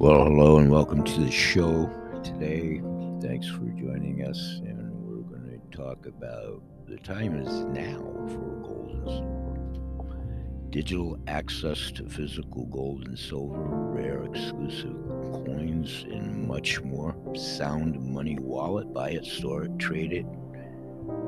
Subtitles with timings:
[0.00, 1.90] Well, hello and welcome to the show
[2.24, 2.80] today.
[3.20, 7.98] Thanks for joining us, and we're going to talk about the time is now
[8.28, 10.70] for gold and silver.
[10.70, 14.96] Digital access to physical gold and silver, rare exclusive
[15.34, 17.14] coins, and much more.
[17.34, 18.94] Sound Money Wallet.
[18.94, 20.24] Buy it, store it, trade it.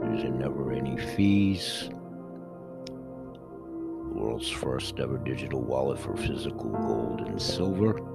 [0.00, 1.91] There's never any fees.
[4.14, 8.12] World's first ever digital wallet for physical gold and silver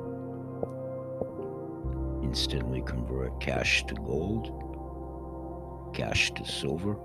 [2.27, 4.52] instantly convert cash to gold,
[5.95, 6.95] cash to silver,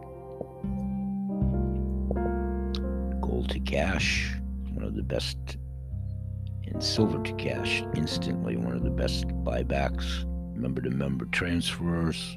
[3.21, 4.35] gold to cash,
[4.73, 5.39] one of the best,
[6.67, 10.25] and silver to cash, instantly one of the best buybacks,
[10.57, 12.37] member to member transfers.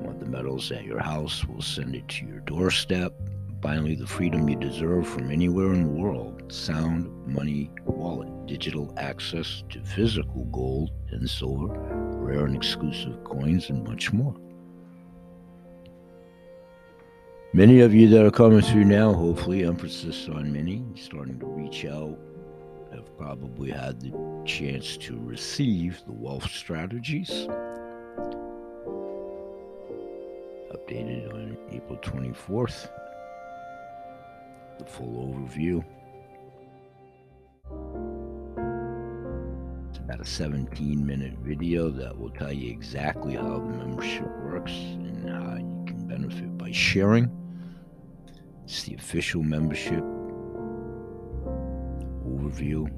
[0.00, 3.12] Want the metals at your house, we'll send it to your doorstep.
[3.64, 6.52] Finally, the freedom you deserve from anywhere in the world.
[6.52, 8.28] Sound Money Wallet.
[8.46, 14.36] Digital access to physical gold and silver, rare and exclusive coins, and much more.
[17.54, 21.86] Many of you that are coming through now, hopefully, emphasis on many, starting to reach
[21.86, 22.18] out,
[22.92, 24.12] have probably had the
[24.44, 27.30] chance to receive the wealth strategies.
[30.70, 32.90] Updated on April 24th
[34.78, 35.84] the full overview.
[39.88, 44.72] It's about a 17 minute video that will tell you exactly how the membership works
[44.72, 47.30] and how you can benefit by sharing.
[48.64, 50.02] It's the official membership
[52.26, 52.90] overview.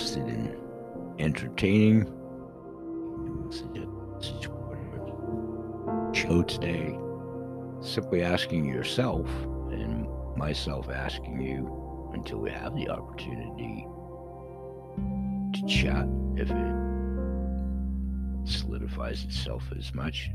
[0.00, 0.56] Interested in
[1.18, 2.06] entertaining.
[6.12, 6.98] Show today.
[7.82, 9.26] Simply asking yourself
[9.70, 13.86] and myself asking you until we have the opportunity
[15.54, 16.74] to chat if it
[18.44, 20.30] solidifies itself as much.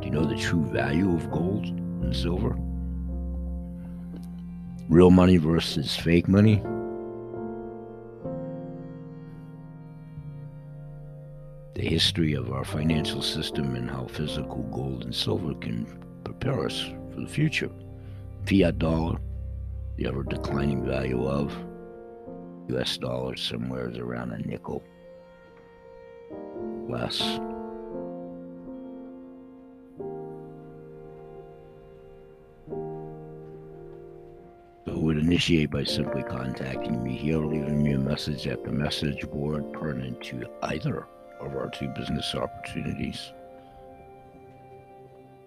[0.00, 2.56] Do you know the true value of gold and silver?
[4.88, 6.62] Real money versus fake money
[11.96, 15.86] history of our financial system and how physical gold and silver can
[16.24, 17.70] prepare us for the future.
[18.44, 19.16] Fiat dollar,
[19.96, 21.56] the ever declining value of
[22.68, 24.82] US dollar somewhere is around a nickel
[26.86, 27.16] less.
[34.84, 39.26] So would initiate by simply contacting me here, leaving me a message at the message
[39.30, 41.06] board pertinent to either
[41.40, 43.32] of our two business opportunities.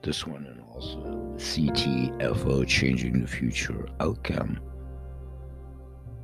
[0.01, 1.00] This one and also
[1.38, 4.59] CTFO Changing the Future Outcome.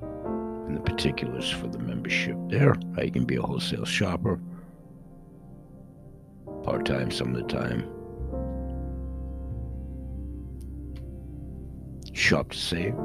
[0.02, 2.76] And the particulars for the membership there.
[2.96, 4.40] How you can be a wholesale shopper,
[6.64, 7.90] part time some of the time.
[12.14, 12.96] Shop to save.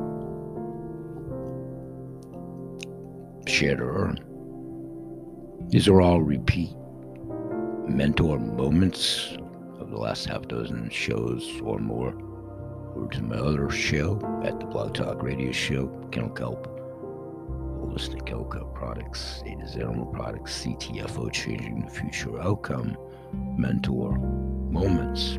[3.46, 4.29] Share to earn.
[5.70, 6.74] These are all repeat
[7.86, 9.36] mentor moments
[9.78, 12.12] of the last half dozen shows or more.
[12.96, 16.66] Or to my other show at the Blog Talk Radio Show, Kennel Kelp,
[17.86, 22.96] Holistic Kelp Products, A to Animal Products, CTFO Changing the Future Outcome,
[23.56, 25.38] Mentor Moments.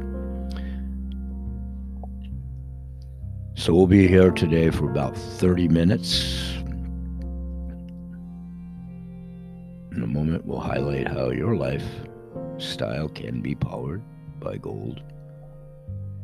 [3.56, 6.61] So we'll be here today for about 30 minutes.
[10.42, 14.02] Moment, we'll highlight how your lifestyle can be powered
[14.40, 15.02] by gold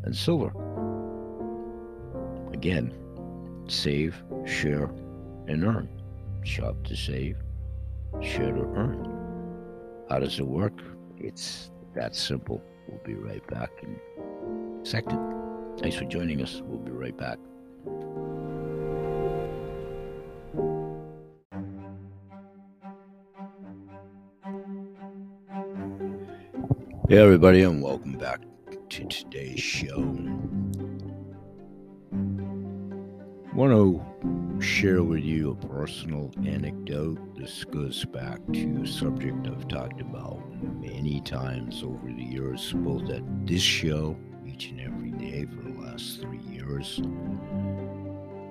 [0.04, 0.52] and silver.
[2.54, 2.94] Again,
[3.68, 4.90] save, share,
[5.48, 5.90] and earn.
[6.44, 7.38] Shop to save,
[8.22, 9.14] share to earn.
[10.10, 10.82] How does it work?
[11.18, 12.62] It's that simple.
[12.88, 14.00] We'll be right back in
[14.82, 15.20] a second.
[15.80, 16.62] Thanks for joining us.
[16.64, 17.38] We'll be right back.
[27.10, 28.42] Hey, everybody, and welcome back
[28.90, 29.98] to today's show.
[33.58, 37.18] want to share with you a personal anecdote.
[37.38, 40.40] This goes back to a subject I've talked about
[40.82, 44.16] many times over the years, both at this show
[44.46, 47.00] each and every day for the last three years,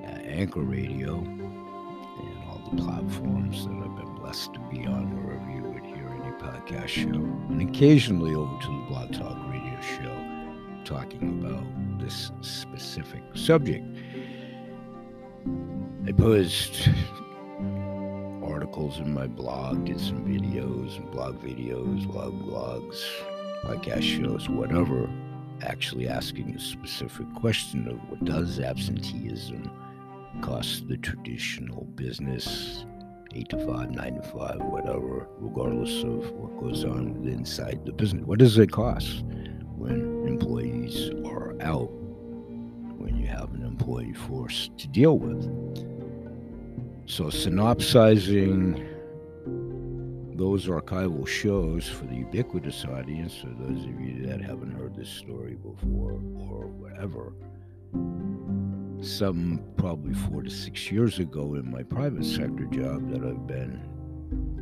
[0.04, 5.50] at Anchor Radio, and all the platforms that I've been blessed to be on, wherever
[5.50, 5.55] you
[6.66, 11.64] podcast show, and occasionally over to the Blog Talk Radio show, talking about
[12.00, 13.84] this specific subject.
[16.06, 16.88] I post
[18.42, 23.04] articles in my blog, did some videos, and blog videos, blog blogs,
[23.64, 25.08] podcast shows, whatever,
[25.62, 29.70] actually asking a specific question of what does absenteeism
[30.42, 32.84] cost the traditional business,
[33.36, 38.24] eight to five, nine to five, whatever, regardless of what goes on inside the business.
[38.24, 39.24] What does it cost
[39.76, 41.90] when employees are out,
[42.96, 45.44] when you have an employee force to deal with?
[47.08, 48.82] So, synopsizing
[50.34, 55.08] those archival shows for the ubiquitous audience, or those of you that haven't heard this
[55.08, 57.34] story before or whatever,
[59.00, 63.80] some probably four to six years ago in my private sector job that I've been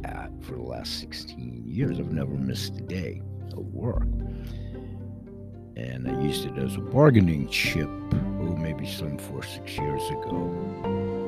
[0.05, 3.23] at for the last 16 years, I've never missed a day
[3.53, 4.07] of work.
[5.77, 10.51] And I used it as a bargaining chip, oh, maybe some four, six years ago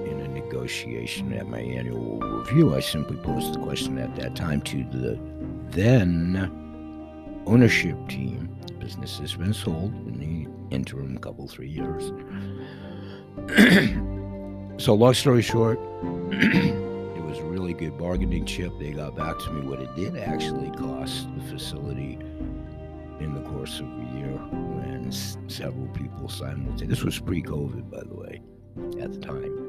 [0.07, 2.75] in a negotiation at my annual review.
[2.75, 5.19] I simply posed the question at that time to the
[5.71, 8.49] then ownership team.
[8.67, 12.13] The business has been sold in the interim couple, three years.
[14.79, 15.79] so, long story short,
[16.33, 18.73] it was a really good bargaining chip.
[18.79, 22.19] They got back to me what it did actually cost the facility
[23.21, 25.13] in the course of a year when
[25.49, 26.87] several people simultaneously.
[26.87, 28.43] This was pre-COVID, by the way,
[29.01, 29.66] at the time.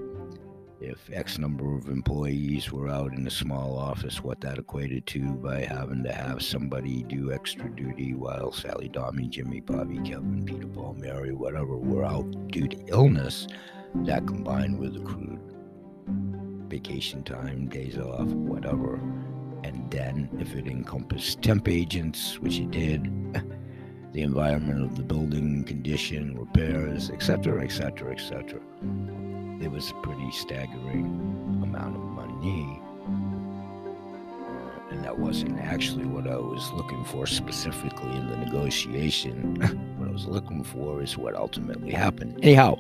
[0.80, 5.34] If X number of employees were out in a small office, what that equated to
[5.34, 10.68] by having to have somebody do extra duty while Sally, Dommy, Jimmy, Bobby, Kevin, Peter,
[10.68, 13.48] Paul, Mary, whatever were out due to illness,
[13.96, 15.40] that combined with the accrued
[16.70, 18.96] vacation time, days off, whatever,
[19.64, 23.04] and then if it encompassed temp agents, which it did,
[24.14, 28.60] the environment of the building, condition, repairs, etc., etc., etc.
[29.62, 31.06] It was a pretty staggering
[31.64, 32.82] amount of money.
[33.06, 39.56] Uh, and that wasn't actually what I was looking for specifically in the negotiation.
[39.98, 42.40] what I was looking for is what ultimately happened.
[42.44, 42.78] Anyhow,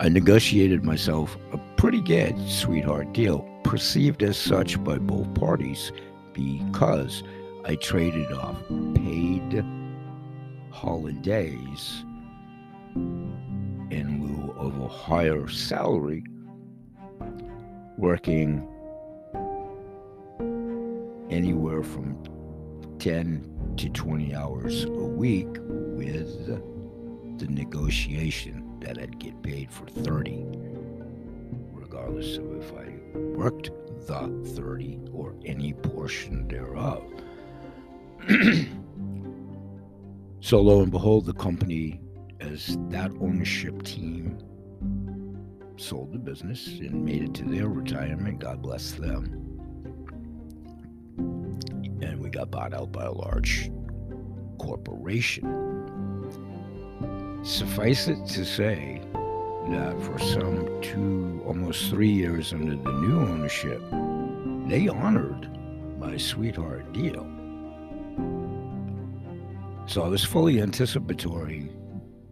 [0.00, 5.92] I negotiated myself a pretty good sweetheart deal, perceived as such by both parties
[6.32, 7.22] because
[7.66, 8.56] I traded off
[8.94, 9.64] paid
[10.70, 12.04] holidays
[13.90, 16.24] in lieu of a higher salary
[17.96, 18.66] working
[21.30, 22.16] anywhere from
[22.98, 26.46] 10 to 20 hours a week with
[27.38, 30.44] the negotiation that I'd get paid for 30
[31.72, 32.88] regardless of if I
[33.36, 33.70] worked
[34.06, 37.02] the 30 or any portion thereof.
[40.40, 42.00] so, lo and behold, the company,
[42.40, 44.38] as that ownership team,
[45.80, 48.38] sold the business and made it to their retirement.
[48.38, 49.24] God bless them.
[52.02, 53.70] And we got bought out by a large
[54.58, 55.46] corporation.
[57.42, 59.00] Suffice it to say,
[59.70, 63.80] that for some two, almost three years under the new ownership,
[64.68, 65.48] they honored
[65.98, 67.24] my sweetheart deal.
[69.86, 71.70] So I was fully anticipatory,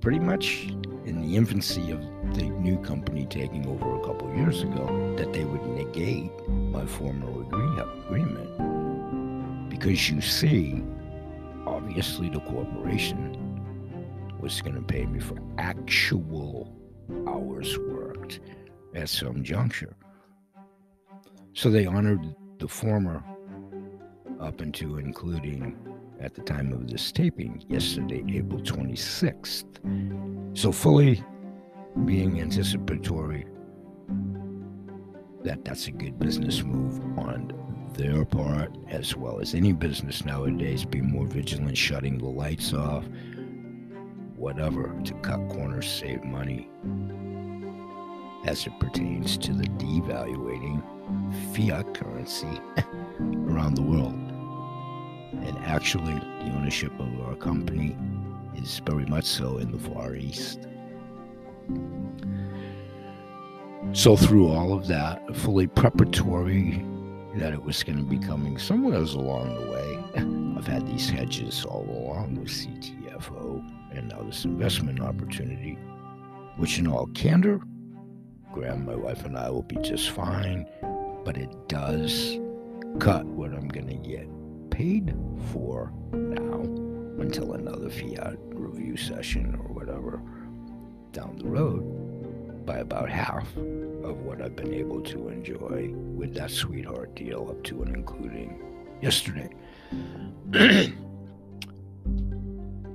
[0.00, 0.68] pretty much
[1.04, 2.00] in the infancy of
[2.34, 7.42] the new company taking over a couple years ago, that they would negate my former
[7.42, 9.70] agreement.
[9.70, 10.82] Because you see,
[11.66, 13.34] obviously the corporation
[14.40, 16.74] was going to pay me for actual
[17.26, 18.40] hours worked
[18.94, 19.94] at some juncture.
[21.54, 23.22] So they honored the former
[24.40, 25.76] up into including
[26.20, 29.64] at the time of this taping, yesterday, April 26th.
[30.56, 31.22] So fully
[32.04, 33.46] being anticipatory
[35.44, 37.54] that that's a good business move on
[37.94, 43.04] their part, as well as any business nowadays, be more vigilant, shutting the lights off,
[44.36, 46.68] whatever to cut corners, save money
[48.44, 50.82] as it pertains to the devaluating
[51.54, 52.60] fiat currency
[53.48, 54.14] around the world.
[55.32, 57.96] And actually, the ownership of our company
[58.56, 60.66] is very much so in the Far East.
[63.92, 66.84] So, through all of that, fully preparatory
[67.36, 70.04] that it was going to be coming somewhere along the way,
[70.58, 75.78] I've had these hedges all along with CTFO and now this investment opportunity,
[76.56, 77.60] which in all candor,
[78.52, 80.66] Graham, my wife, and I will be just fine.
[81.24, 82.38] but it does
[82.98, 84.26] cut what I'm going to get
[84.70, 85.14] paid
[85.52, 86.60] for now
[87.20, 90.20] until another fiat review session or whatever
[91.12, 96.50] down the road by about half of what I've been able to enjoy with that
[96.50, 98.60] sweetheart deal up to and including
[99.00, 99.50] yesterday.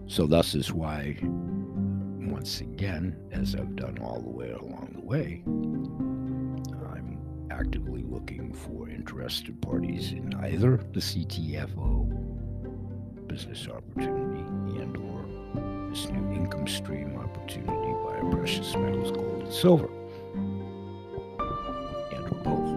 [0.08, 5.42] so, thus is why, once again, as I've done all the way along the way,
[7.64, 12.10] actively looking for interested parties in either the CTFO
[13.28, 14.42] business opportunity
[14.82, 15.26] and or
[15.90, 19.88] this new income stream opportunity via precious metals, gold and silver.
[22.12, 22.70] And or both.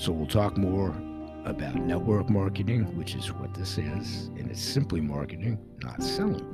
[0.00, 0.88] So we'll talk more
[1.44, 6.44] about network marketing, which is what this is, and it's simply marketing, not selling.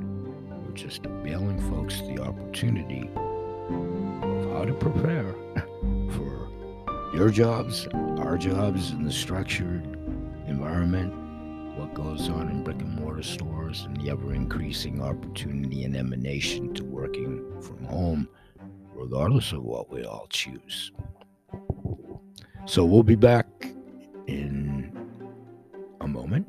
[0.66, 5.35] We're just availing folks the opportunity of how to prepare
[7.12, 7.87] your jobs,
[8.19, 9.85] our jobs in the structured
[10.47, 11.12] environment,
[11.76, 16.73] what goes on in brick and mortar stores, and the ever increasing opportunity and emanation
[16.75, 18.28] to working from home,
[18.95, 20.92] regardless of what we all choose.
[22.64, 23.47] So we'll be back
[24.26, 24.90] in
[26.00, 26.47] a moment,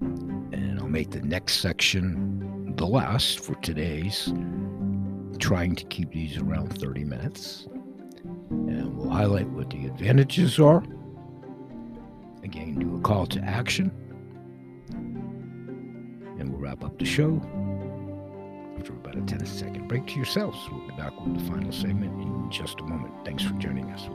[0.00, 4.32] and I'll make the next section the last for today's,
[5.38, 7.68] trying to keep these around 30 minutes.
[8.50, 10.82] And we'll highlight what the advantages are.
[12.42, 13.90] Again, do a call to action.
[16.38, 17.40] And we'll wrap up the show
[18.78, 20.56] after about a 10 second break to yourselves.
[20.70, 23.12] We'll be back with the final segment in just a moment.
[23.24, 24.08] Thanks for joining us.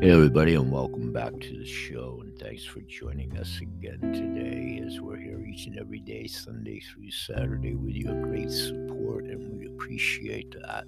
[0.00, 2.20] Hey, everybody, and welcome back to the show.
[2.22, 6.80] And thanks for joining us again today as we're here each and every day, Sunday
[6.80, 10.84] through Saturday, with your great support, and we appreciate that.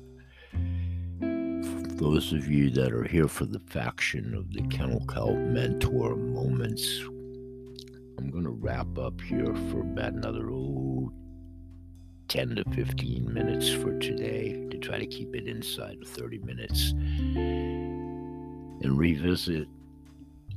[1.21, 6.17] For those of you that are here for the faction of the Kennel Kelp Mentor
[6.17, 7.01] Moments,
[8.17, 11.13] I'm going to wrap up here for about another oh,
[12.29, 16.95] 10 to 15 minutes for today to try to keep it inside of 30 minutes
[18.83, 19.69] and revisit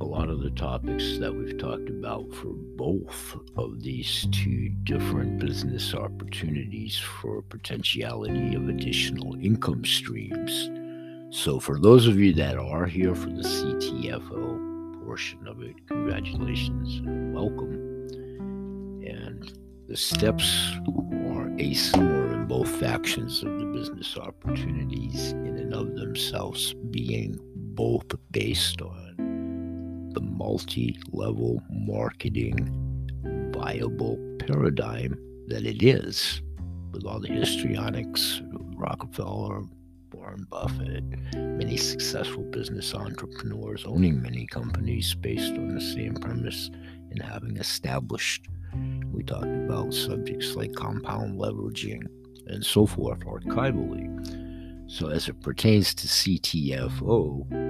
[0.01, 5.39] a lot of the topics that we've talked about for both of these two different
[5.39, 10.69] business opportunities for potentiality of additional income streams.
[11.29, 16.99] So, for those of you that are here for the CTFO portion of it, congratulations
[16.99, 17.73] and welcome.
[19.05, 25.95] And the steps are asimilar in both factions of the business opportunities, in and of
[25.95, 27.39] themselves, being
[27.75, 32.71] both based on the multi level marketing
[33.53, 35.17] viable paradigm
[35.47, 36.41] that it is,
[36.91, 38.41] with all the histrionics,
[38.75, 39.63] Rockefeller,
[40.13, 41.03] Warren Buffett,
[41.33, 46.69] many successful business entrepreneurs owning many companies based on the same premise
[47.11, 48.47] and having established.
[49.11, 52.07] We talked about subjects like compound leveraging
[52.47, 54.11] and so forth archivally.
[54.87, 57.64] So, as it pertains to CTFO,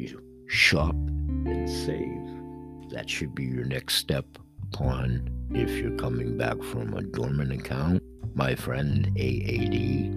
[0.00, 4.26] you shop and save, that should be your next step
[4.72, 8.02] upon if you're coming back from a dormant account.
[8.34, 10.14] My friend AAD,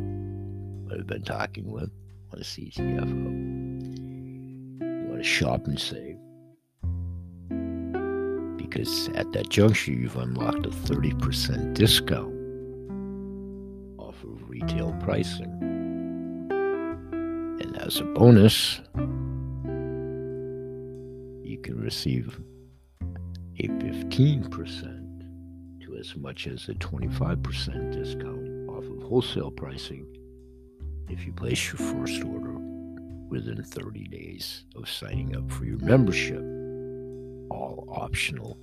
[0.91, 1.91] I've been talking with
[2.31, 3.03] on a CTFO.
[4.81, 6.17] You want to shop and save.
[8.57, 12.33] Because at that juncture, you've unlocked a 30% discount
[13.99, 15.51] off of retail pricing.
[17.59, 18.81] And as a bonus,
[21.63, 22.39] can receive
[23.59, 30.05] a 15% to as much as a 25% discount off of wholesale pricing
[31.09, 32.57] if you place your first order
[33.29, 36.41] within 30 days of signing up for your membership.
[37.49, 38.57] All optional,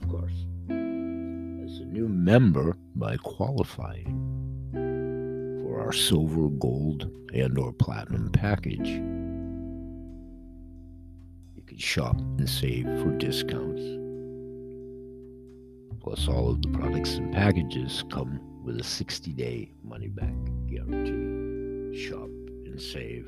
[0.00, 0.46] of course.
[0.68, 4.22] As a new member, by qualifying,
[5.62, 9.15] for our silver, gold, and or platinum package.
[11.76, 13.82] Shop and save for discounts.
[16.00, 20.34] Plus, all of the products and packages come with a 60 day money back
[20.66, 22.08] guarantee.
[22.08, 22.28] Shop
[22.64, 23.26] and save.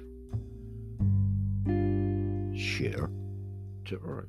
[2.59, 3.11] Share
[3.87, 4.29] to earn.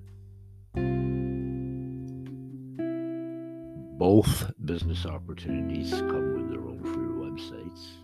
[3.97, 7.99] Both business opportunities come with their own free websites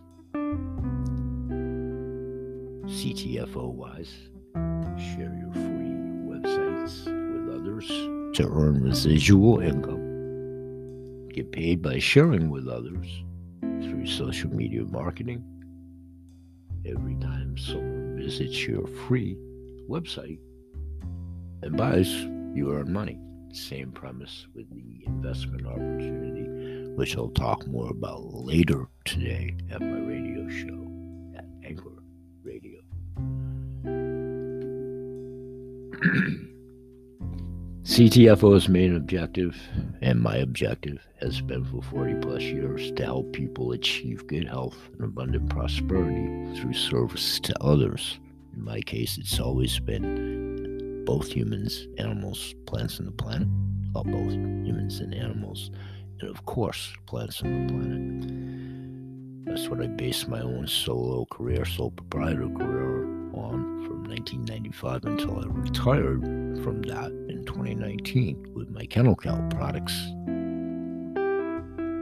[2.87, 4.13] CTFO wise,
[4.97, 5.64] share your
[8.35, 13.07] to earn residual income, get paid by sharing with others
[13.61, 15.41] through social media marketing.
[16.85, 19.37] Every time someone visits your free
[19.89, 20.39] website
[21.61, 22.11] and buys,
[22.53, 23.17] you earn money.
[23.53, 29.99] Same premise with the investment opportunity, which I'll talk more about later today at my
[29.99, 30.91] radio show
[31.37, 32.03] at Anchor
[32.43, 32.81] Radio.
[37.85, 39.55] CTFO's main objective
[40.01, 44.89] and my objective has been for 40 plus years to help people achieve good health
[44.93, 48.19] and abundant prosperity through service to others.
[48.55, 53.47] In my case, it's always been both humans, animals, plants, and the planet.
[53.93, 55.69] Well, both humans and animals,
[56.21, 59.45] and of course, plants on the planet.
[59.45, 65.39] That's what I based my own solo career, sole proprietor career on from 1995 until
[65.39, 66.23] I retired
[66.63, 69.93] from that 2019 with my Kennel Kelp products.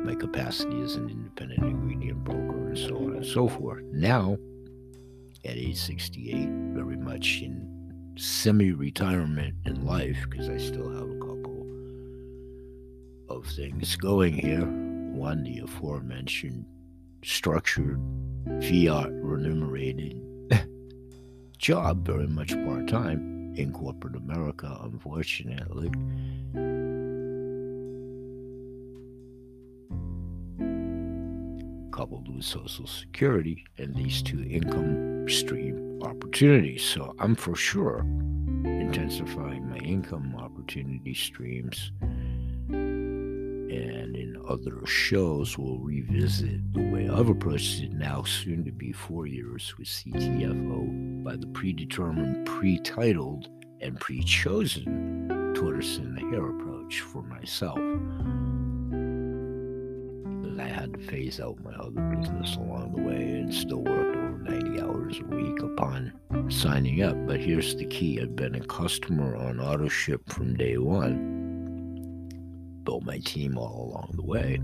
[0.06, 3.84] My capacity as an independent ingredient broker and so on and so forth.
[3.92, 4.38] Now,
[5.46, 7.70] at age 68, very much in
[8.18, 11.66] semi retirement in life because I still have a couple
[13.30, 14.66] of things going here.
[14.66, 16.66] One, the aforementioned
[17.24, 18.00] structured,
[18.62, 20.22] fiat remunerated
[21.58, 25.90] job, very much part time in corporate America, unfortunately.
[31.92, 36.84] Coupled with Social Security and these two income stream opportunities.
[36.84, 38.00] So I'm for sure
[38.66, 41.92] intensifying my income opportunity streams
[43.74, 48.92] and in other shows we'll revisit the way I've approached it now, soon to be
[48.92, 53.50] four years with CTFO by the predetermined, pre-titled,
[53.82, 57.78] and pre-chosen tortoise in the hare approach for myself.
[60.42, 64.18] Because I had to phase out my other business along the way and still worked
[64.18, 66.14] over 90 hours a week upon
[66.50, 67.16] signing up.
[67.26, 71.44] But here's the key I've been a customer on AutoShip from day one
[72.84, 74.60] built my team all along the way,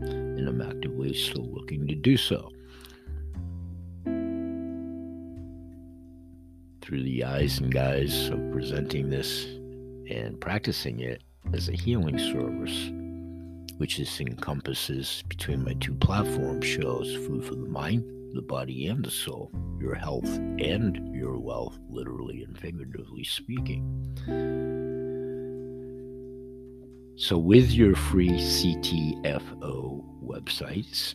[0.00, 2.50] and I'm actively still looking to do so.
[6.84, 9.46] Through the eyes and guise of presenting this
[10.10, 11.22] and practicing it
[11.54, 12.90] as a healing service,
[13.78, 19.02] which is encompasses between my two platform shows Food for the Mind, the Body, and
[19.02, 23.82] the Soul, your health and your wealth, literally and figuratively speaking.
[27.16, 31.14] So, with your free CTFO websites,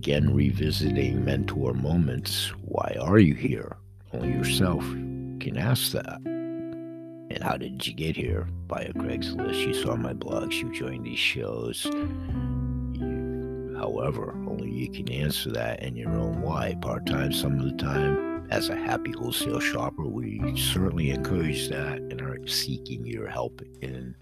[0.00, 3.76] again revisiting mentor moments, why are you here?
[4.14, 6.22] Only yourself can ask that.
[6.24, 8.48] And how did you get here?
[8.66, 9.66] By a Craigslist.
[9.66, 11.84] You saw my blogs, you joined these shows.
[11.84, 16.78] You, however, only you can answer that in your own why.
[16.80, 21.98] Part time, some of the time, as a happy wholesale shopper, we certainly encourage that
[21.98, 24.14] and are seeking your help in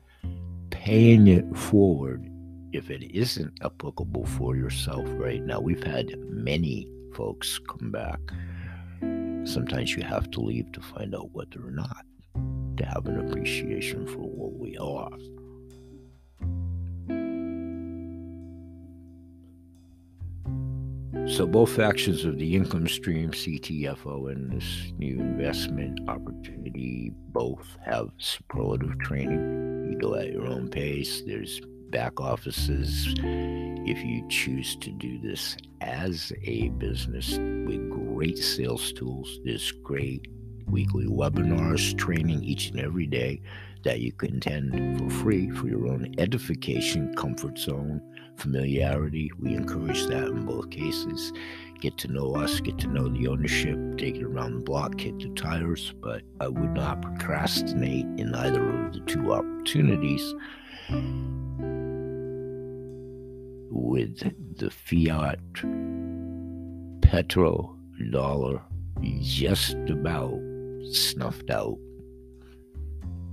[0.71, 2.29] paying it forward
[2.73, 5.61] if it isn't applicable for yourself right now.
[5.61, 8.21] We've had many folks come back.
[9.45, 12.05] Sometimes you have to leave to find out whether they're not,
[12.77, 15.11] to have an appreciation for what we are.
[21.29, 28.09] So both factions of the income stream, CTFO, and this new investment opportunity, both have
[28.19, 29.91] superlative training.
[29.91, 31.23] You go at your own pace.
[31.27, 38.93] There's back offices if you choose to do this as a business with great sales
[38.93, 39.39] tools.
[39.45, 40.29] There's great
[40.67, 43.41] weekly webinars, training each and every day
[43.85, 48.03] that you can attend for free for your own edification, comfort zone,
[48.37, 49.31] familiarity.
[49.39, 51.33] We encourage that in both cases.
[51.81, 55.19] Get to know us, get to know the ownership, take it around the block, kick
[55.21, 55.95] the tires.
[56.01, 60.35] But I would not procrastinate in either of the two opportunities
[63.79, 64.19] with
[64.59, 65.39] the fiat
[67.03, 67.77] petrol
[68.11, 68.61] dollar
[69.21, 70.39] just about
[70.91, 71.79] snuffed out.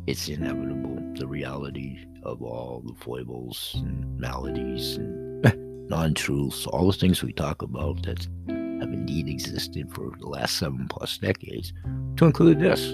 [0.08, 1.02] It's inevitable.
[1.16, 7.34] The reality of all the foibles and maladies and non truths, all the things we
[7.34, 11.74] talk about that have indeed existed for the last seven plus decades,
[12.18, 12.94] to include this.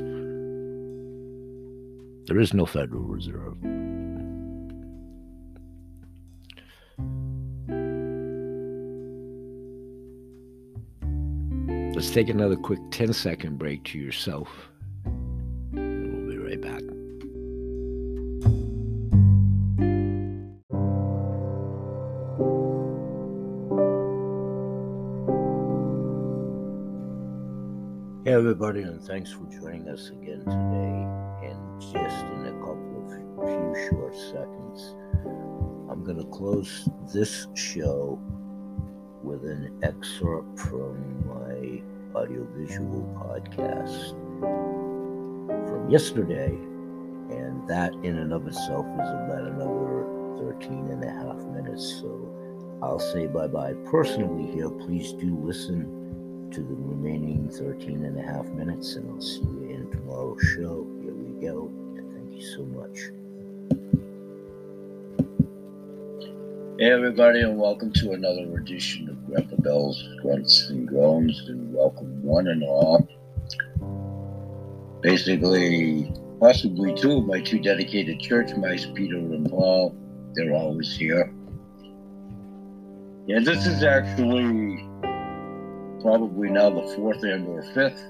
[2.27, 3.57] There is no Federal Reserve.
[12.01, 14.71] Let's take another quick 10 second break to yourself
[15.71, 16.81] we'll be right back.
[28.25, 31.51] Hey, everybody, and thanks for joining us again today.
[31.51, 34.95] And just in a couple of few short seconds,
[35.87, 38.19] I'm going to close this show
[39.23, 40.90] with an excerpt from
[42.15, 44.09] audiovisual podcast
[45.67, 46.49] from yesterday.
[47.29, 50.05] And that, in and of itself, is about another
[50.37, 52.01] 13 and a half minutes.
[52.01, 52.29] So
[52.81, 54.69] I'll say bye bye personally here.
[54.69, 59.69] Please do listen to the remaining 13 and a half minutes, and I'll see you
[59.69, 60.85] in tomorrow's show.
[61.01, 63.11] Here we go, thank you so much.
[66.77, 72.21] Hey, everybody, and welcome to another edition of Grandpa Bell's Grunts and Groans, and welcome
[72.21, 73.07] one and all.
[75.01, 79.95] Basically, possibly two of my two dedicated church mice, Peter and Paul,
[80.33, 81.33] they're always here.
[83.25, 84.85] Yeah, this is actually
[86.01, 88.03] probably now the fourth and or fifth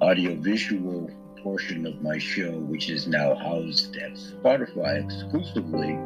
[0.00, 1.10] audiovisual
[1.42, 5.98] portion of my show, which is now housed at Spotify exclusively.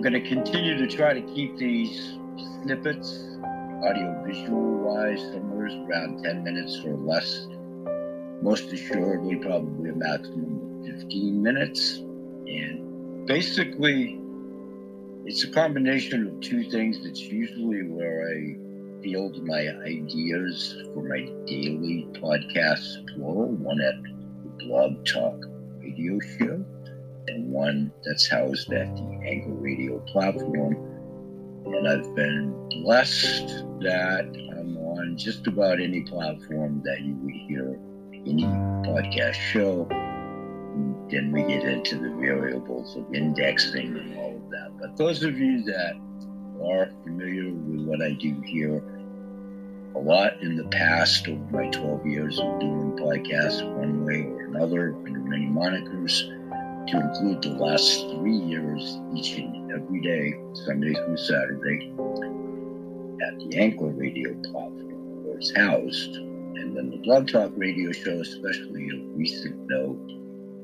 [0.00, 2.16] I'm going to continue to try to keep these
[2.62, 3.36] snippets,
[3.84, 7.46] audiovisual wise, somewhere around 10 minutes or less.
[8.40, 11.98] Most assuredly, probably a maximum of 15 minutes.
[11.98, 14.18] And basically,
[15.26, 17.04] it's a combination of two things.
[17.04, 24.64] That's usually where I field my ideas for my daily podcast, plural, one at the
[24.64, 25.44] Blog Talk
[25.82, 26.64] radio show,
[27.30, 30.74] and one that's housed at the Anchor Radio platform.
[31.66, 33.48] And I've been blessed
[33.80, 34.24] that
[34.56, 37.78] I'm on just about any platform that you would hear
[38.26, 38.44] any
[38.88, 39.86] podcast show.
[41.10, 44.78] Then we get into the variables of indexing and all of that.
[44.80, 45.94] But those of you that
[46.64, 48.82] are familiar with what I do here,
[49.94, 54.42] a lot in the past over my 12 years of doing podcasts one way or
[54.42, 56.39] another under many monikers,
[56.90, 61.92] to include the last three years each and every day, Sunday through Saturday,
[63.22, 66.16] at the Anchor Radio platform where it's housed.
[66.16, 70.10] And then the Blog Talk radio show, especially of recent note,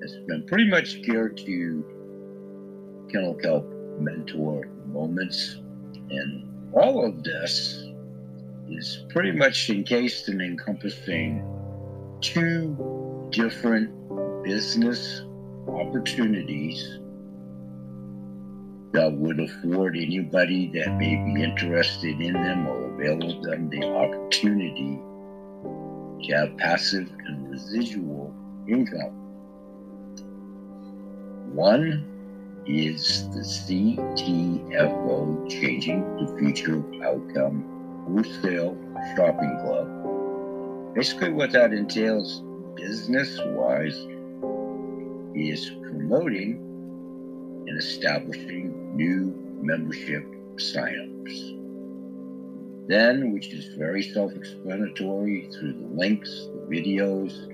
[0.03, 1.85] has been pretty much geared to
[3.11, 3.67] Kennel Kelp
[4.01, 5.61] mentor moments.
[6.11, 7.85] And all of this
[8.69, 11.47] is pretty much encased and encompassing
[12.21, 12.77] two
[13.31, 13.93] different
[14.43, 15.23] business
[15.69, 16.99] opportunities
[18.93, 24.99] that would afford anybody that may be interested in them or avail them the opportunity
[26.23, 28.33] to have passive and residual
[28.69, 29.13] income.
[31.53, 32.05] One
[32.67, 37.65] is the CTFO Changing the Future Outcome
[38.07, 38.77] Wholesale
[39.15, 39.87] Shopping Club.
[40.95, 42.43] Basically, what that entails
[42.75, 43.97] business wise
[45.37, 46.57] is promoting
[47.69, 50.25] and establishing new membership
[50.57, 51.53] signups.
[52.89, 57.53] Then, which is very self explanatory through the links, the videos,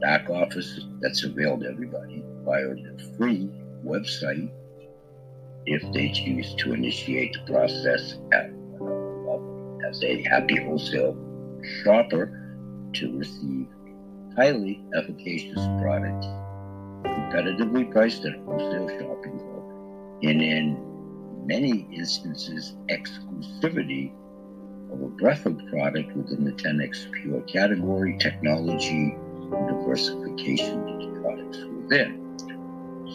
[0.00, 3.50] back office that's available to everybody via the free
[3.84, 4.50] website
[5.66, 11.16] if they choose to initiate the process at, uh, as a happy wholesale
[11.82, 12.32] shopper
[12.94, 13.66] to receive
[14.36, 16.26] highly efficacious products
[17.04, 19.64] competitively priced at wholesale shopping club
[20.22, 24.12] and in many instances exclusivity
[24.92, 29.16] of a breadth of product within the 10x pure category technology
[29.50, 32.24] diversification of products within.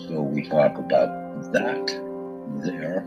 [0.07, 1.87] So we talk about that
[2.63, 3.05] there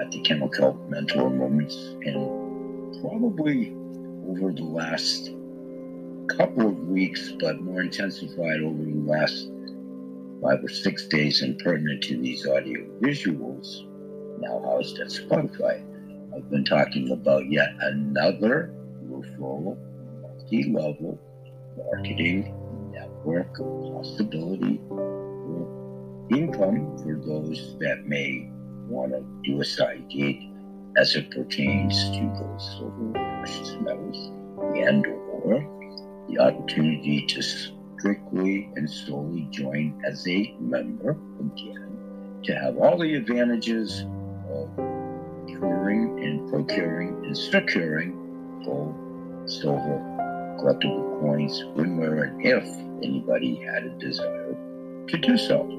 [0.00, 3.74] at the Kennel Kelp Mentor Moments, and probably
[4.28, 5.30] over the last
[6.36, 9.50] couple of weeks, but more intensified over the last
[10.42, 13.86] five or six days and pertinent to these audio visuals,
[14.40, 15.84] now housed at Spotify.
[16.34, 18.72] I've been talking about yet another
[19.04, 19.76] referral,
[20.22, 21.18] multi level
[21.76, 22.54] marketing
[22.92, 28.48] network possibility for income for those that may
[28.88, 30.36] want to do a side gig
[30.96, 34.32] as it pertains to gold, silver, precious metals,
[34.76, 35.66] and or
[36.28, 37.42] the opportunity to
[38.00, 44.06] strictly and solely join as a member again to have all the advantages
[44.50, 48.12] of procuring and procuring and securing
[48.64, 48.94] gold,
[49.48, 50.00] silver,
[50.58, 52.64] collectible coins when, where, and if
[53.04, 54.56] anybody had a desire
[55.06, 55.76] to do so.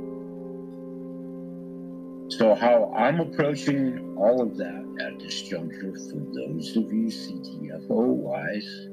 [2.29, 7.89] So, how I'm approaching all of that at this juncture for those of you CTFO
[7.89, 8.87] wise,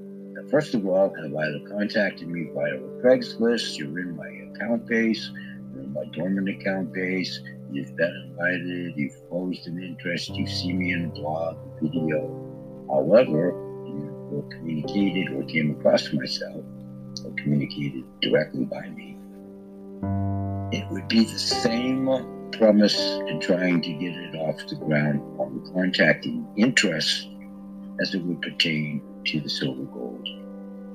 [0.50, 5.30] first of all, have either contacted me via Craigslist, you're in my account base,
[5.72, 10.78] you're in my dormant account base, you've been invited, you've posed an interest, you've seen
[10.78, 12.44] me in a blog, a video.
[12.88, 13.52] However,
[14.32, 16.64] or communicated or came across myself
[17.24, 19.16] or communicated directly by me,
[20.72, 22.06] it would be the same
[22.52, 27.28] premise in trying to get it off the ground on contacting interest
[28.00, 30.26] as it would pertain to the silver gold,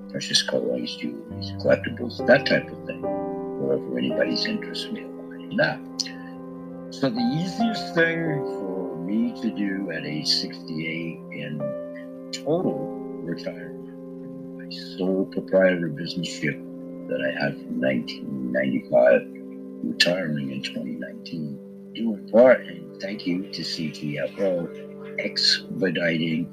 [0.09, 1.21] precious coins, jewelry,
[1.61, 5.79] collectibles, that type of thing, wherever anybody's interest may lie in that.
[6.91, 12.87] So the easiest thing for me to do at age 68 in total
[13.23, 13.83] retirement
[14.57, 16.59] my sole proprietor business ship
[17.07, 19.21] that I had from 1995,
[19.83, 26.47] retiring in 2019, due in part, and thank you to CTFO, expediting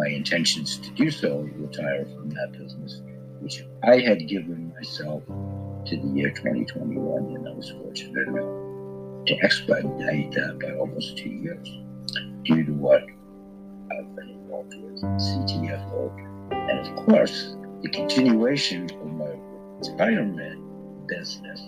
[0.00, 3.02] my intentions to do so, retire from that business,
[3.40, 9.36] which I had given myself to the year 2021, and I was fortunate enough to
[9.42, 11.68] expedite that by almost two years
[12.44, 13.02] due to what
[13.92, 19.34] I've been involved with CTFO, and of course, the continuation of my
[19.80, 21.60] retirement business,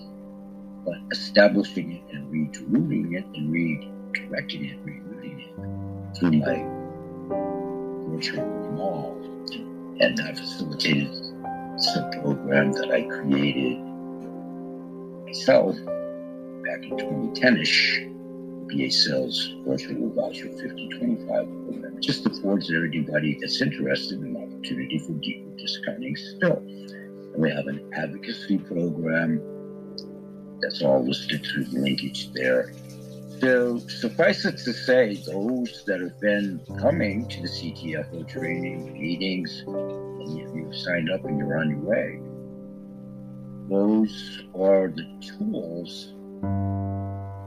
[0.87, 6.71] but establishing it and rerouting it and redirecting it, rerouting it through my
[8.12, 9.18] virtual mall.
[10.01, 11.14] And I facilitated
[11.79, 13.79] some program that I created
[15.25, 15.75] myself
[16.64, 18.12] back in 2010ish
[18.70, 21.96] VA sales virtual voucher 5025 program.
[21.96, 26.59] It just affords everybody that's interested an opportunity for deeper discounting still.
[26.59, 29.40] And we have an advocacy program
[30.61, 32.72] that's all listed through the linkage there.
[33.42, 39.64] So suffice it to say, those that have been coming to the CTFO training meetings,
[39.66, 42.20] and you've signed up and you're on your way,
[43.68, 46.12] those are the tools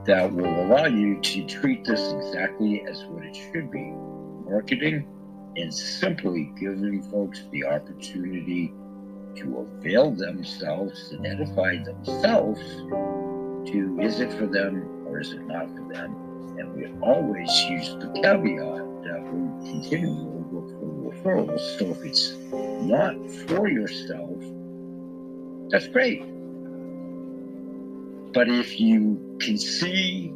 [0.06, 3.94] that will allow you to treat this exactly as what it should be.
[4.52, 5.08] Marketing
[5.56, 8.74] and simply giving folks the opportunity
[9.38, 12.60] to avail themselves and edify themselves
[13.72, 16.16] to is it for them or is it not for them?
[16.58, 21.80] And we always use the caveat that we continually look for referrals.
[21.80, 23.16] So if it's not
[23.48, 24.40] for yourself,
[25.70, 26.22] that's great.
[28.34, 30.28] But if you can see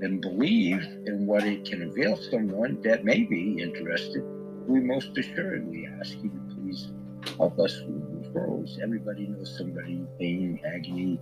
[0.00, 4.22] and believe in what it can avail someone that may be interested,
[4.66, 6.88] we most assuredly ask you to please
[7.36, 8.78] help us with referrals.
[8.82, 11.20] Everybody knows somebody pain, agony,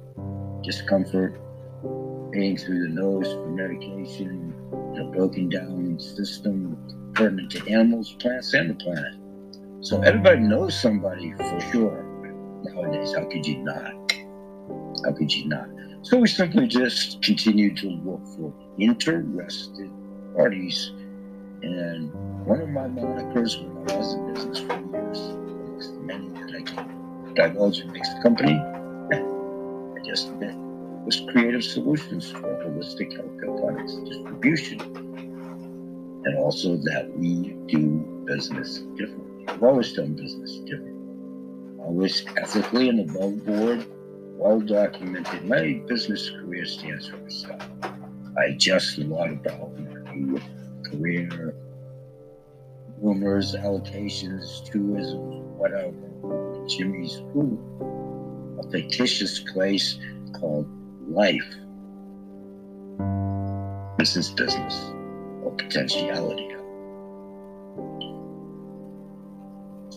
[0.63, 1.41] discomfort,
[2.33, 4.55] pain through the nose for medication,
[4.99, 6.77] a broken down system
[7.14, 9.14] pertinent to animals, plants, and the planet.
[9.81, 12.03] So everybody knows somebody for sure
[12.64, 13.14] nowadays.
[13.14, 14.12] How could you not?
[15.05, 15.68] How could you not?
[16.03, 19.90] So we simply just continue to look for interested
[20.35, 20.92] parties.
[21.62, 22.12] And
[22.45, 26.55] one of my monikers when I was in business for years, amongst the many that
[26.57, 28.55] I can divulge in mixed company,
[29.12, 30.29] I just
[31.12, 34.81] was creative solutions for holistic healthcare products distribution.
[36.25, 39.44] And also that we do business differently.
[39.46, 41.83] We've always done business differently.
[41.85, 43.87] Always ethically and above board
[44.38, 45.44] well documented.
[45.44, 47.62] My business career stands for itself.
[48.38, 50.40] I just a lot about my
[50.88, 51.55] career,
[52.98, 55.92] rumors, allocations, truisms, whatever.
[56.68, 57.59] Jimmy's Food,
[58.64, 59.98] a fictitious place
[60.33, 60.66] called
[61.09, 61.55] Life.
[63.99, 64.93] This is business
[65.43, 66.49] or potentiality.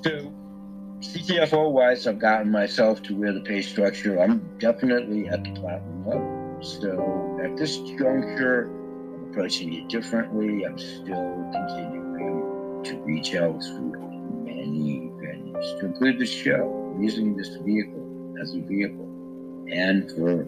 [0.03, 0.31] So,
[0.99, 6.05] CTFO wise, I've gotten myself to where the pay structure, I'm definitely at the platinum
[6.05, 6.59] level.
[6.61, 10.65] So at this juncture, I'm approaching it differently.
[10.65, 13.93] I'm still continuing to reach out through
[14.43, 19.11] many venues to include the show, using this vehicle as a vehicle.
[19.71, 20.45] And for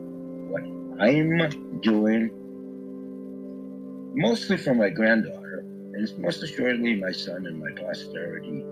[1.00, 2.32] I'm doing,
[4.16, 8.64] mostly for my granddaughter, and it's most assuredly my son and my posterity,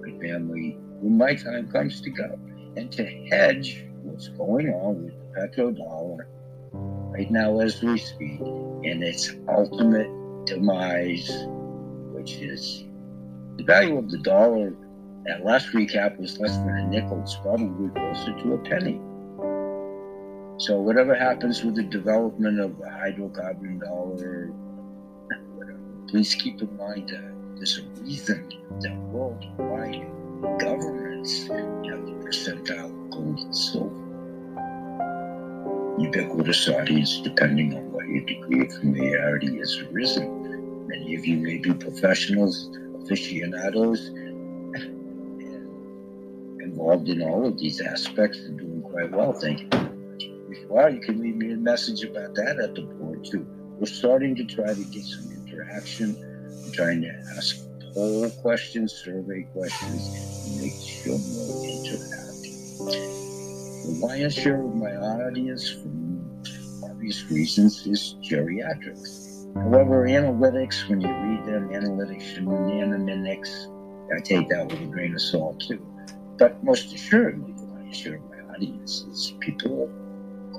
[0.00, 2.38] my family when my time comes to go,
[2.76, 6.26] and to hedge what's going on with the petrodollar
[7.12, 10.08] right now as we speak and its ultimate
[10.46, 11.30] demise,
[12.12, 12.84] which is
[13.56, 14.74] the value of the dollar
[15.26, 17.20] That last recap was less than a nickel.
[17.22, 19.00] It's probably closer to a penny.
[20.58, 24.52] So whatever happens with the development of the hydrocarbon dollar,
[26.08, 28.48] please keep in mind that there's a reason
[28.80, 30.06] that worldwide
[30.60, 33.98] governments have the percentile of gold and silver.
[35.98, 40.86] Ubiquitous audience, depending on what your degree of familiarity has arisen.
[40.86, 42.68] Many of you may be professionals,
[43.02, 44.08] aficionados,
[46.60, 49.32] involved in all of these aspects and doing quite well.
[49.32, 49.91] Thank you
[50.74, 53.46] If you can leave me a message about that at the board too.
[53.78, 56.16] We're starting to try to get some interaction.
[56.72, 57.58] Trying to ask
[57.92, 62.56] poll questions, survey questions, and make sure more interactive.
[63.84, 69.52] The lion's share of my audience, for obvious reasons, is geriatrics.
[69.54, 73.68] However, analytics, when you read them, analytics and anonymous,
[74.16, 75.86] I take that with a grain of salt too.
[76.38, 79.90] But most assuredly, the lion's share of my audience is people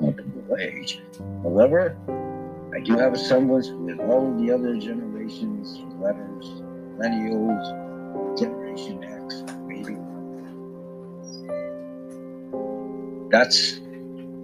[0.01, 1.01] of age.
[1.43, 1.97] However,
[2.75, 6.61] I do have a semblance with all the other generations, letters,
[6.97, 7.83] millennials,
[8.37, 9.97] Generation X, baby.
[13.29, 13.79] That's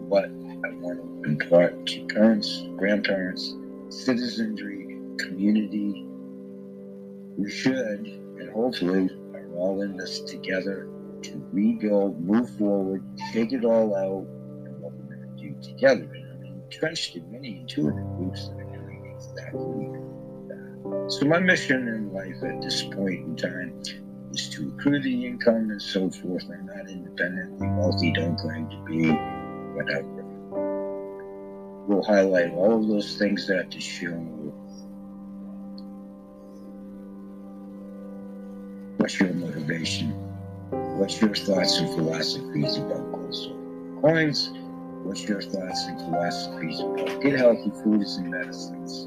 [0.08, 3.56] what I want to impart to parents, grandparents,
[3.90, 6.06] citizenry, community.
[7.38, 8.06] We should,
[8.40, 10.88] and hopefully, are all in this together
[11.24, 14.28] to rebuild, move forward, shake it all out,
[15.62, 16.04] to together.
[16.04, 19.88] And I'm entrenched in many intuitive groups that are doing exactly
[20.48, 21.12] that.
[21.12, 23.82] So my mission in life at this point in time
[24.32, 26.44] is to accrue the income and so forth.
[26.52, 29.10] I'm not independently wealthy, don't claim to be,
[29.76, 30.26] whatever.
[31.88, 34.14] We'll highlight all of those things at the show.
[38.98, 40.12] What's your motivation?
[41.00, 44.52] What's your thoughts and philosophies about gold coins?
[45.04, 49.06] What's your thoughts and philosophies about good healthy foods and medicines?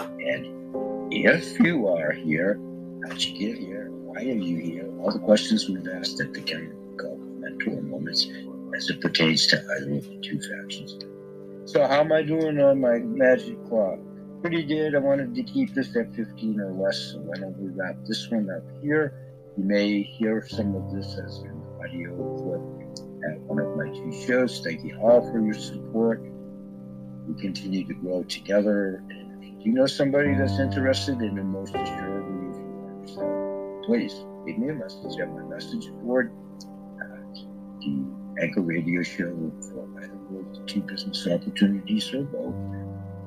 [0.00, 2.58] And if you are here,
[3.06, 3.90] how'd you get here?
[3.90, 4.90] Why are you here?
[4.98, 8.26] All the questions we've asked at the chemical mentor moments
[8.74, 10.98] as it pertains to either of the two factions.
[11.70, 13.98] So how am I doing on my magic clock?
[14.40, 14.94] Pretty good.
[14.94, 18.30] I wanted to keep this at 15 or less, so why don't we wrap this
[18.30, 19.12] one up here?
[19.56, 22.85] You may hear some of this as an audio clip
[23.24, 24.60] at one of my two shows.
[24.62, 26.22] Thank you all for your support.
[27.26, 29.02] We continue to grow together.
[29.10, 34.14] And if you know somebody that's interested in the most assuredly, if you yourself, please
[34.44, 36.32] leave me a message at my message board
[37.00, 37.34] at
[37.80, 38.04] the
[38.42, 42.54] Anchor Radio Show for of two business opportunities or both,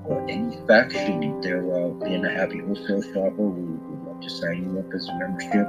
[0.05, 2.01] or any faction thereof.
[2.01, 5.15] Uh, being a happy wholesale shopper, we would love to sign you up as a
[5.17, 5.67] membership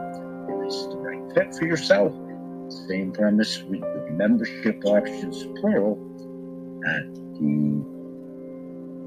[0.71, 2.13] is the right fit for yourself.
[2.71, 5.99] Same premise with the membership options, plural,
[6.87, 7.85] at the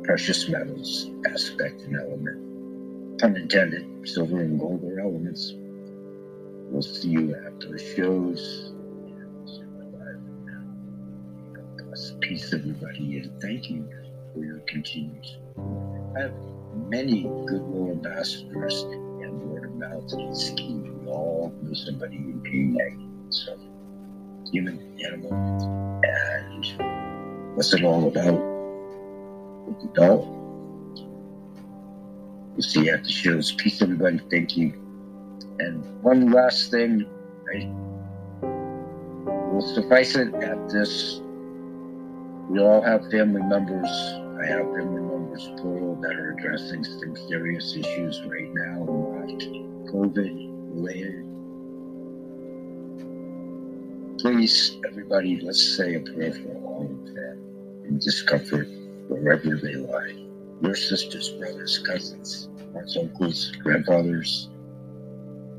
[0.04, 3.20] precious metals aspect and element.
[3.20, 5.54] Pun intended, silver and gold are elements.
[5.56, 8.74] We'll see you after the shows.
[12.20, 13.88] Peace, everybody, and thank you
[14.34, 16.18] for your continued support.
[16.18, 16.34] I have
[16.90, 22.42] many goodwill ambassadors and word of mouth is key all know somebody in
[23.34, 23.58] so
[24.52, 25.34] human, animal,
[26.04, 28.40] and what's it all about
[29.68, 30.40] with the doll?
[32.54, 33.52] We'll see you at the shows.
[33.54, 34.20] Peace, everybody.
[34.30, 34.74] Thank you.
[35.58, 37.08] And one last thing,
[37.52, 37.66] I
[38.44, 41.20] will suffice it at this.
[42.50, 43.90] We all have family members.
[43.90, 48.86] I have family members, plural, that are addressing some serious issues right now,
[49.92, 51.23] COVID related.
[54.24, 58.70] Please, everybody, let's say a prayer for all of them in discomfort
[59.10, 60.16] wherever they lie.
[60.62, 64.48] Your sisters, brothers, cousins, aunts, uncles, grandfathers,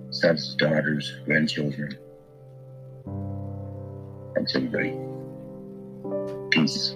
[0.09, 1.99] sons, daughters, grandchildren.
[4.35, 4.97] Thanks, everybody.
[6.49, 6.95] Peace.